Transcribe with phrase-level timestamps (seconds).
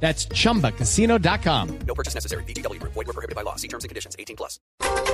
[0.00, 1.68] That's chumbacasino.com.
[1.86, 2.44] No purchase necessary.
[2.44, 2.80] BGW.
[2.82, 3.56] Void were prohibited by law.
[3.56, 4.14] See terms and conditions.
[4.18, 4.60] 18 plus.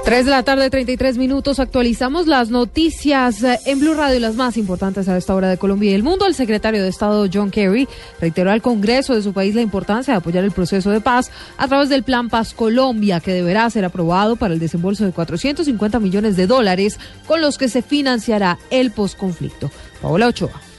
[0.04, 1.60] 3 de la tarde, 33 minutos.
[1.60, 5.92] Actualizamos las noticias eh, en Blue Radio, las más importantes a esta hora de Colombia
[5.92, 6.26] y el mundo.
[6.26, 7.88] El secretario de Estado John Kerry
[8.20, 11.68] reiteró al Congreso de su país la importancia de apoyar el proceso de paz a
[11.68, 16.36] través del Plan Paz Colombia, que deberá ser aprobado para el desembolso de 450 millones
[16.36, 19.70] de dólares con los que se financiará el posconflicto.
[20.00, 20.71] Paola Ochoa.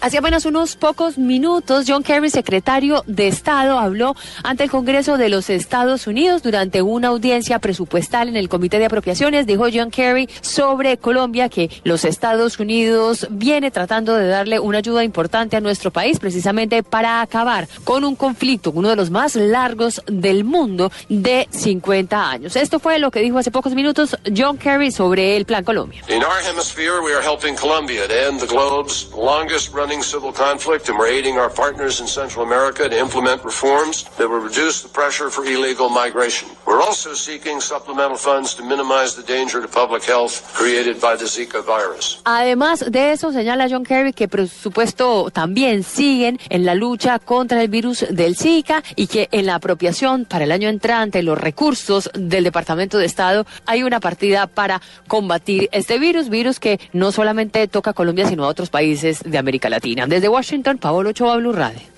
[0.00, 5.28] Hace apenas unos pocos minutos, John Kerry, secretario de Estado, habló ante el Congreso de
[5.28, 9.48] los Estados Unidos durante una audiencia presupuestal en el Comité de Apropiaciones.
[9.48, 15.02] Dijo John Kerry sobre Colombia que los Estados Unidos viene tratando de darle una ayuda
[15.02, 20.00] importante a nuestro país precisamente para acabar con un conflicto, uno de los más largos
[20.06, 22.54] del mundo de 50 años.
[22.54, 26.04] Esto fue lo que dijo hace pocos minutos John Kerry sobre el Plan Colombia.
[26.08, 30.98] In our hemisphere, we are helping Colombia to end the globe's longest civil conflict, and
[30.98, 35.30] we're aiding our partners in Central America to implement reforms that will reduce the pressure
[35.30, 36.48] for illegal migration.
[36.66, 41.24] We're also seeking supplemental funds to minimize the danger to public health created by the
[41.24, 42.20] Zika virus.
[42.24, 47.62] Además de eso, señala John Kerry que por supuesto también siguen en la lucha contra
[47.62, 52.10] el virus del Zika y que en la apropiación para el año entrante, los recursos
[52.12, 57.66] del Departamento de Estado, hay una partida para combatir este virus, virus que no solamente
[57.68, 59.77] toca a Colombia, sino a otros países de América Latina.
[60.08, 61.97] Desde Washington, Paolo Ochoa, Blue Radio.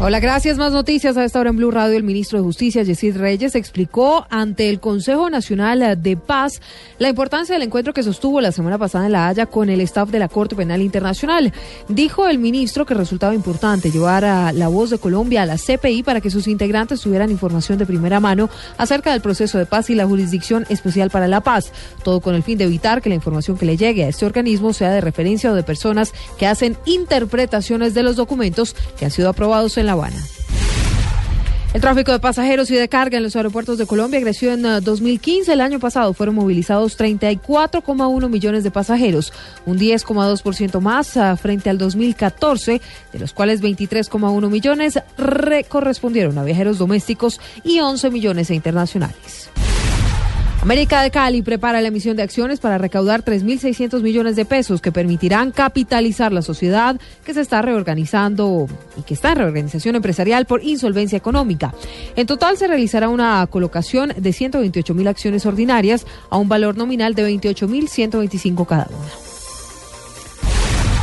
[0.00, 0.58] Hola, gracias.
[0.58, 1.96] Más noticias a esta hora en Blue Radio.
[1.96, 6.62] El ministro de Justicia, Yesid Reyes, explicó ante el Consejo Nacional de Paz
[7.00, 10.10] la importancia del encuentro que sostuvo la semana pasada en La Haya con el staff
[10.10, 11.52] de la Corte Penal Internacional.
[11.88, 16.04] Dijo el ministro que resultaba importante llevar a la voz de Colombia a la CPI
[16.04, 19.96] para que sus integrantes tuvieran información de primera mano acerca del proceso de paz y
[19.96, 21.72] la Jurisdicción Especial para la Paz.
[22.04, 24.72] Todo con el fin de evitar que la información que le llegue a este organismo
[24.72, 29.28] sea de referencia o de personas que hacen interpretaciones de los documentos que han sido
[29.28, 30.22] aprobados en La Habana.
[31.72, 34.82] El tráfico de pasajeros y de carga en los aeropuertos de Colombia creció en uh,
[34.82, 35.50] 2015.
[35.50, 39.32] El año pasado fueron movilizados 34,1 millones de pasajeros,
[39.64, 42.82] un 10,2% más uh, frente al 2014,
[43.14, 44.98] de los cuales 23,1 millones
[45.70, 49.48] correspondieron a viajeros domésticos y 11 millones a internacionales.
[50.68, 54.92] América de Cali prepara la emisión de acciones para recaudar 3.600 millones de pesos que
[54.92, 58.66] permitirán capitalizar la sociedad que se está reorganizando
[58.98, 61.72] y que está en reorganización empresarial por insolvencia económica.
[62.16, 67.14] En total se realizará una colocación de 128 mil acciones ordinarias a un valor nominal
[67.14, 69.27] de 28.125 cada una.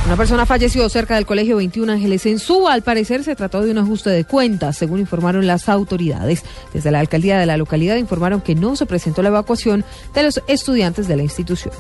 [0.05, 2.73] Una persona falleció cerca del Colegio 21 Ángeles en Suba.
[2.73, 6.43] Al parecer se trató de un ajuste de cuentas, según informaron las autoridades.
[6.73, 9.83] Desde la alcaldía de la localidad informaron que no se presentó la evacuación
[10.13, 11.73] de los estudiantes de la institución.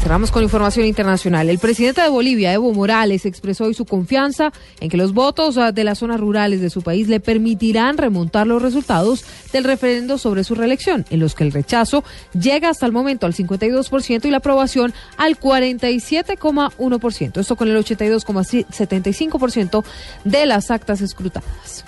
[0.00, 1.50] Cerramos con información internacional.
[1.50, 4.50] El presidente de Bolivia, Evo Morales, expresó hoy su confianza
[4.80, 8.46] en que los votos ah, de las zonas rurales de su país le permitirán remontar
[8.46, 12.02] los resultados del referendo sobre su reelección, en los que el rechazo
[12.32, 17.38] llega hasta el momento al 52% y la aprobación al 47,1%.
[17.38, 19.84] Esto con el 82,75%
[20.24, 21.84] de las actas escrutadas.